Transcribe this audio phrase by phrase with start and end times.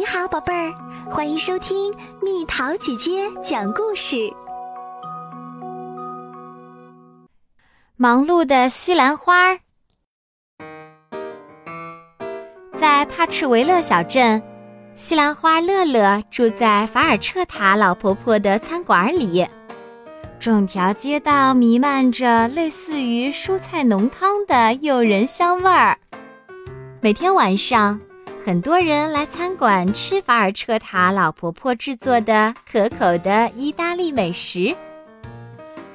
[0.00, 0.72] 你好，宝贝儿，
[1.10, 4.32] 欢迎收听蜜桃姐姐讲故事。
[7.96, 9.58] 忙碌的西兰花，
[12.74, 14.42] 在帕赤维勒小镇，
[14.94, 19.46] 西兰花乐乐住在法尔彻塔老婆婆的餐馆里。
[20.38, 25.98] 整条街道弥漫着类似于蔬菜浓汤的诱人香味儿。
[27.02, 28.00] 每天晚上，
[28.42, 34.74] 很多人来餐馆吃法尔彻塔老婆婆制作的可口的意大利美食。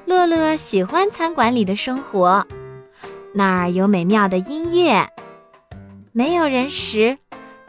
[0.05, 2.45] 乐乐喜欢餐馆里的生活，
[3.33, 5.09] 那儿有美妙的音乐。
[6.11, 7.17] 没有人时，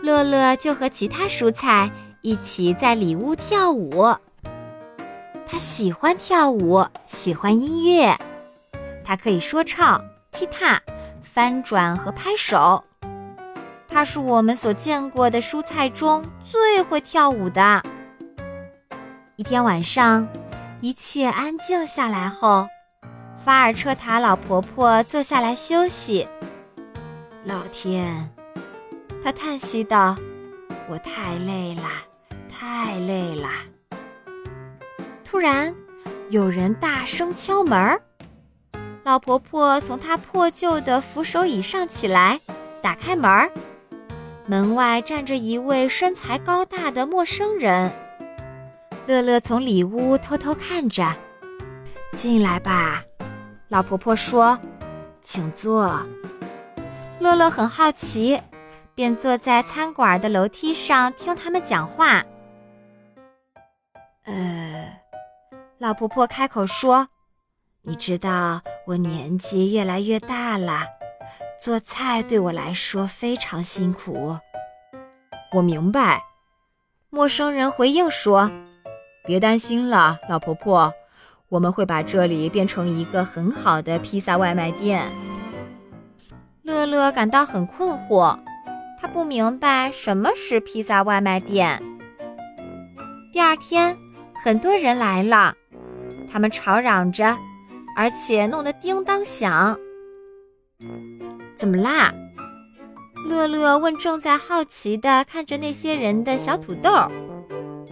[0.01, 1.91] 乐乐就和其他蔬菜
[2.21, 4.15] 一起在里屋跳舞。
[5.47, 8.15] 他喜欢跳舞，喜欢音乐。
[9.03, 10.81] 他可以说唱、踢踏、
[11.23, 12.85] 翻转和拍手。
[13.97, 17.83] 它是我们所见过的蔬菜中最会跳舞的。
[19.37, 20.29] 一天晚上，
[20.83, 22.69] 一切安静下来后，
[23.43, 26.29] 法尔彻塔老婆婆坐下来休息。
[27.45, 28.31] 老天，
[29.25, 30.15] 她叹息道
[30.91, 31.89] ：“我太累了，
[32.53, 33.49] 太累了。”
[35.25, 35.75] 突然，
[36.29, 37.99] 有人大声敲门。
[39.05, 42.39] 老婆婆从她破旧的扶手椅上起来，
[42.83, 43.51] 打开门。
[44.47, 47.93] 门外站着一位身材高大的陌生人。
[49.07, 51.15] 乐乐从里屋偷偷看着。
[52.13, 53.03] 进来吧，
[53.69, 54.59] 老婆婆说
[55.23, 56.01] ：“请坐。”
[57.21, 58.41] 乐乐很好奇，
[58.95, 62.25] 便坐在餐馆的楼梯上听他们讲话。
[64.25, 64.93] 呃。
[65.79, 67.07] 老婆婆开口说
[67.85, 70.85] ：“你知道我年纪越来越大了，
[71.59, 74.37] 做菜对我来说非常辛苦。”
[75.53, 76.23] 我明白，
[77.11, 78.51] 陌生人回应说
[79.25, 80.93] ：“别担心了，老婆婆，
[81.49, 85.09] 我们会把这里变成一个很好的披萨外卖店。”
[86.63, 88.37] 乐乐感到很困惑，
[89.01, 91.81] 他不明白什么是披萨外卖店。
[93.33, 93.97] 第二天，
[94.43, 95.55] 很多人来了。
[96.31, 97.37] 他们吵嚷着，
[97.97, 99.79] 而且弄得叮当响。
[101.57, 102.13] 怎么啦？
[103.29, 106.91] 乐乐问正在好奇的看着那些人的小土豆。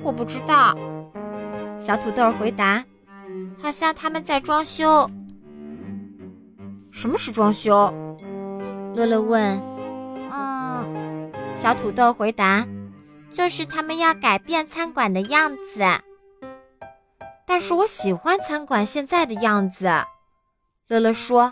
[0.02, 0.76] 我不知道。
[1.76, 2.84] 小土豆回答
[3.60, 5.10] ：“好像他们在装修。”
[6.92, 7.92] 什么是装修？
[8.94, 9.60] 乐乐问。
[10.30, 12.64] 嗯，小土豆回答
[13.32, 15.80] ：“就是他们要改变餐馆的样子。”
[17.46, 19.90] 但是我喜欢餐馆现在的样子，
[20.86, 21.50] 乐乐说：“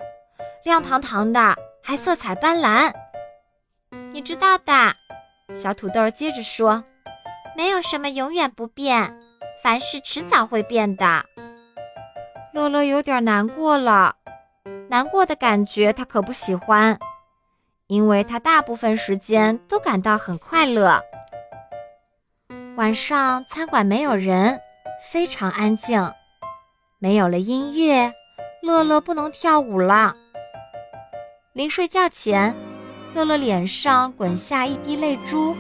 [0.65, 2.93] 亮堂堂的，还色彩斑斓。”
[4.13, 4.95] 你知道的，
[5.57, 6.85] 小土豆接着说
[7.57, 9.19] ：“没有什么永远不变，
[9.63, 11.25] 凡事迟早会变的。”
[12.55, 14.17] 乐乐有点难过了，
[14.89, 16.99] 难过的感觉他可不喜欢，
[17.87, 21.03] 因为他大部分时间都感到很快乐。
[22.77, 24.61] 晚上餐馆没有人。
[25.11, 26.13] 非常安静，
[27.01, 28.15] 没有了音乐，
[28.63, 30.15] 乐乐不能跳舞了。
[31.55, 32.57] 临睡觉前，
[33.15, 35.55] 乐乐脸上滚下一滴泪珠，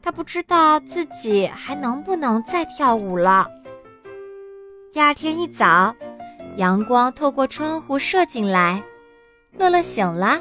[0.00, 3.48] 他不知道自己还能不能再跳舞了。
[4.92, 5.92] 第二天一早，
[6.56, 8.80] 阳光透过窗户射进来，
[9.58, 10.40] 乐乐醒了，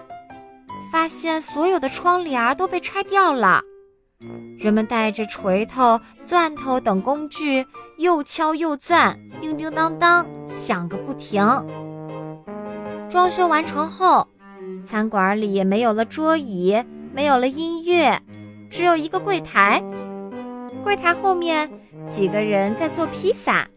[0.91, 3.63] 发现所有的窗帘都被拆掉了。
[4.59, 7.65] 人们带着锤头、钻头等工具，
[7.97, 11.43] 又敲又钻，叮叮当当响个不停。
[13.09, 14.25] 装修完成后，
[14.83, 16.83] 餐馆里也没有了桌椅，
[17.13, 18.21] 没有了音乐，
[18.69, 19.81] 只有一个柜台。
[20.83, 21.69] 柜台后面，
[22.07, 23.67] 几个人在做披萨。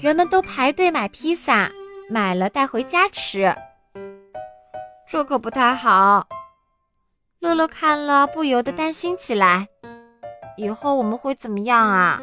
[0.00, 1.70] 人们都排队买披萨，
[2.10, 3.54] 买了带回家吃。
[5.06, 6.26] 这可不太好。
[7.40, 9.68] 乐乐看了，不由得担心起来
[10.56, 12.22] ：“以后我们会怎么样啊？”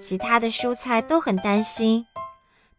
[0.00, 2.04] 其他的蔬菜都很担心，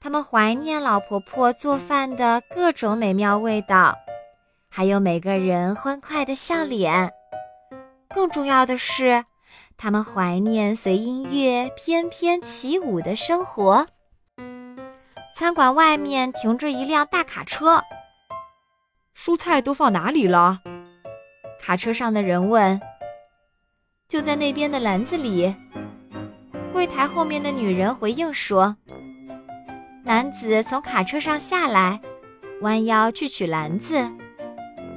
[0.01, 3.97] 他们怀念老婆婆做饭的各种美妙味道，
[4.69, 7.11] 还有每个人欢快的笑脸。
[8.07, 9.25] 更重要的是，
[9.75, 13.85] 他们怀念随音乐翩翩起舞的生活。
[15.35, 17.83] 餐馆外面停着一辆大卡车，
[19.13, 20.61] 蔬菜都放哪里了？
[21.61, 22.79] 卡车上的人问
[24.07, 25.53] ：“就在那边的篮子里。”
[26.71, 28.77] 柜台后面的女人回应说
[30.09, 32.01] ：“男子从卡车上下来，
[32.61, 33.93] 弯腰去取篮子，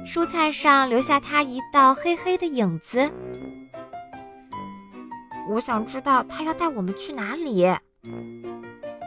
[0.07, 3.11] 蔬菜上留下他一道黑黑的影子。
[5.51, 7.63] 我想知道他要带我们去哪里。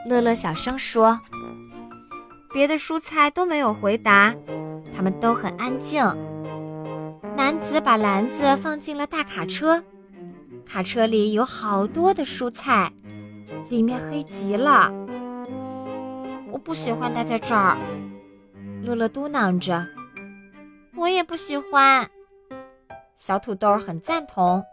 [0.08, 1.18] 乐乐小声说。
[2.54, 4.32] 别的蔬菜都没有回答，
[4.94, 6.04] 他们都很安静。
[7.36, 9.82] 男子把篮子放进了大卡车，
[10.64, 12.92] 卡车里有好多的蔬菜，
[13.68, 14.92] 里面黑极了。
[16.56, 17.76] 我不喜欢待在这儿，
[18.82, 19.86] 乐乐嘟囔着。
[20.96, 22.10] 我也不喜欢。
[23.14, 24.64] 小土豆很赞同。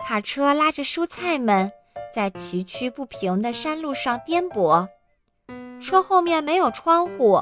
[0.00, 1.72] 卡车拉着蔬菜们，
[2.14, 4.86] 在崎岖不平的山路上颠簸。
[5.80, 7.40] 车后面没有窗户，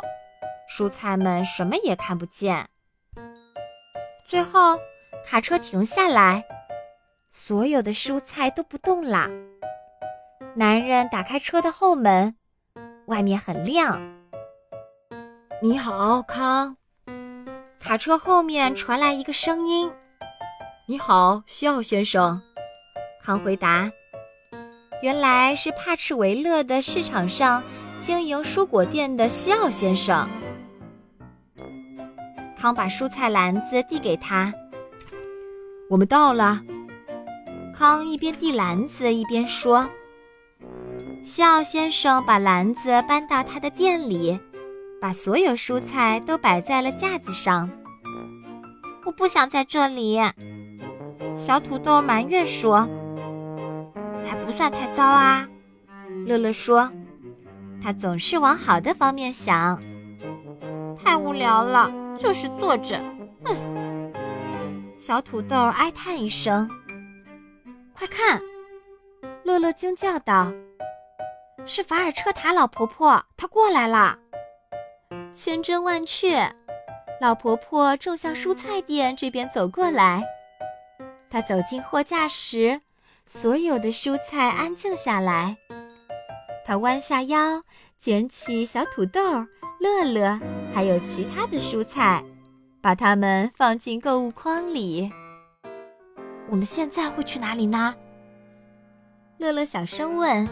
[0.71, 2.69] 蔬菜们什么也看不见。
[4.25, 4.79] 最后，
[5.27, 6.45] 卡车停下来，
[7.29, 9.29] 所有的蔬菜都不动啦。
[10.55, 12.37] 男人打开车的后门，
[13.11, 14.01] 外面很亮。
[15.61, 16.77] 你好，康。
[17.81, 19.91] 卡车后面传来一个声音
[20.87, 22.41] ：“你好，西奥先生。”
[23.21, 23.91] 康回答
[25.03, 27.63] ：“原来是帕赤维勒的市场上。”
[28.01, 30.27] 经营蔬果店的西奥先生，
[32.57, 34.51] 康把蔬菜篮子递给他。
[35.91, 36.63] 我们到了。
[37.77, 39.87] 康一边递篮子一边说
[41.23, 44.39] ：“西奥先生把篮子搬到他的店里，
[45.01, 47.71] 把所有蔬菜都摆在了架子上。”
[49.07, 50.19] 我不想在这里。
[51.35, 52.89] 小土豆埋怨说
[54.27, 55.47] ：“还不算太糟啊。”
[56.27, 56.91] 乐乐说。
[57.83, 59.83] 他总是往好的方面想。
[61.03, 63.03] 太无聊了，就是坐着。
[63.43, 64.13] 哼！
[64.99, 66.69] 小土豆哀叹一声。
[67.95, 68.39] 快看！
[69.45, 70.53] 乐乐惊叫道
[71.67, 74.19] ：“是法尔彻塔老婆婆，她过来了！”
[75.35, 76.53] 千真万确，
[77.21, 80.25] 老婆婆正向蔬菜店这边走过来。
[81.31, 82.81] 她走进货架时，
[83.27, 85.57] 所有的蔬菜安静下来。
[86.65, 87.63] 她弯下腰，
[87.97, 89.21] 捡起小土豆、
[89.79, 90.41] 乐乐，
[90.75, 92.25] 还有其他的蔬菜，
[92.81, 95.13] 把它们放进购物筐里。
[96.49, 97.95] 我们现在会去哪里呢？
[99.39, 100.49] 乐乐小声问。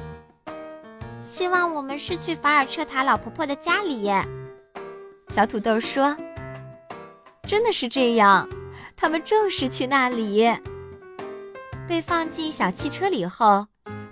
[1.29, 4.11] 希望我们是去法尔彻塔老婆婆的家里。
[5.29, 6.17] 小土豆说
[7.47, 8.49] ：“真的是这样，
[8.97, 10.51] 他们正是去那里。”
[11.87, 13.67] 被放进小汽车里后。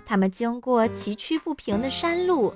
[0.05, 2.53] 他们经过崎岖不平的山路，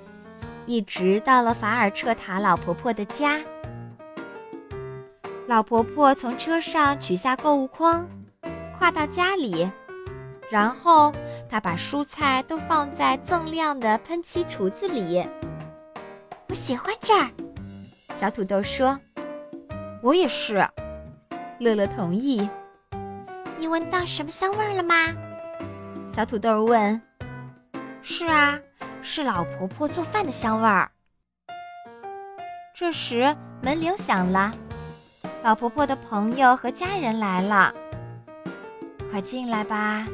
[0.64, 3.38] 一直到了法尔彻塔老婆婆的家。
[5.48, 8.08] 老婆婆从车上取下购物筐，
[8.80, 9.70] 挎到家里，
[10.50, 11.12] 然后
[11.52, 15.22] 他把蔬菜都放在锃亮的喷漆橱子里。
[16.48, 17.28] 我喜欢这儿，
[18.14, 18.98] 小土豆说
[20.02, 20.66] ：“我也是。”
[21.60, 22.48] 乐乐同意。
[23.58, 24.94] 你闻到什么香味了吗？
[26.14, 26.98] 小土豆问。
[28.00, 28.58] 是啊，
[29.02, 30.90] 是老婆婆做饭的香味儿。
[32.74, 34.50] 这时门铃响了，
[35.42, 37.74] 老婆婆的朋友和家人来了。
[39.10, 40.06] 快进来吧，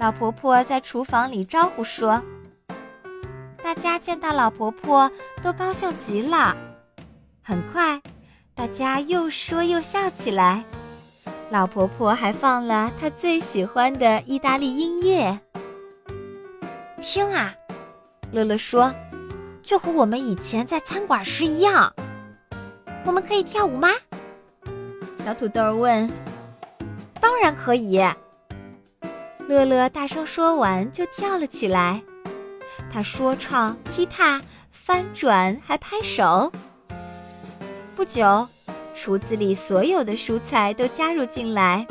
[0.00, 2.22] 老婆婆在厨房里招呼说。
[3.62, 5.12] 大家见到老婆婆
[5.42, 6.56] 都高兴极了。
[7.42, 8.00] 很快，
[8.54, 10.64] 大家又说又笑起来。
[11.50, 15.38] 老婆婆还放了她最喜欢的意大利音乐。
[17.02, 17.52] 听啊，
[18.32, 18.90] 乐乐说，
[19.62, 21.92] 就和我们以前在餐馆时一样。
[23.04, 23.90] 我们可以跳舞吗？
[25.18, 26.10] 小土豆问。
[27.20, 28.02] 当然可以。
[29.50, 32.00] 乐乐大声说完就跳了起来。
[32.88, 34.40] 他说唱、踢踏、
[34.70, 36.52] 翻转，还拍手。
[37.96, 38.46] 不久，
[38.94, 41.84] 厨子里所有的蔬菜都加入进来，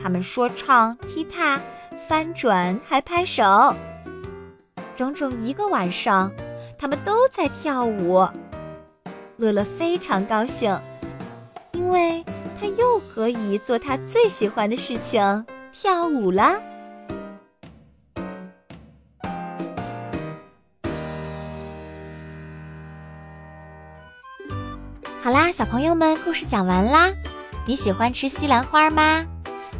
[0.00, 1.60] 他们说唱、踢踏、
[2.06, 3.74] 翻转，还拍手。
[4.94, 6.30] 整整一个晚上，
[6.78, 8.24] 他们都在跳舞。
[9.38, 10.80] 乐乐非常高兴，
[11.72, 12.24] 因为
[12.60, 15.44] 他又可以做他最喜欢的事情——
[15.74, 16.60] 跳舞啦。
[25.22, 27.08] 好啦，小朋友们，故事讲完啦。
[27.64, 29.24] 你喜欢吃西兰花吗？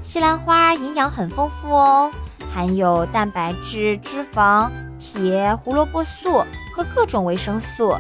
[0.01, 2.13] 西兰花营养很丰富哦，
[2.55, 4.71] 含有蛋白质、脂肪。
[5.01, 7.93] 铁、胡萝卜素和各种维生素，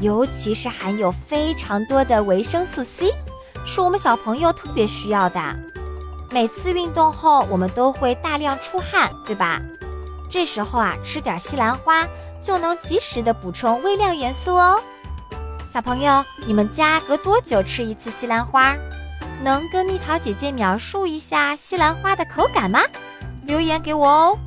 [0.00, 3.14] 尤其是含有非常多的维生素 C，
[3.64, 5.40] 是我们小朋友特别需要的。
[6.32, 9.62] 每次运动后，我们都会大量出汗，对吧？
[10.28, 12.04] 这时候啊，吃点西兰花
[12.42, 14.80] 就能及时的补充微量元素哦。
[15.76, 18.74] 小朋友，你们家隔多久吃一次西兰花？
[19.44, 22.80] 能跟蜜桃姐姐描述一下西兰花的口感吗？
[23.42, 24.38] 留言给我哦。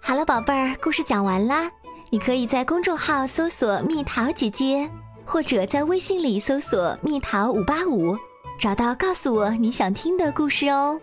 [0.00, 1.68] 好了，宝贝儿，故事讲完啦。
[2.08, 4.88] 你可以在公众号搜索“蜜桃姐姐”，
[5.26, 8.16] 或者在微信里搜索“蜜桃五八五”，
[8.60, 11.00] 找到告诉我你想听的故事哦。